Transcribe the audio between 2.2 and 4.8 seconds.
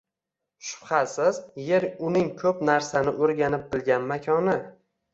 ko‘p narsani o‘rganib bilgan makoni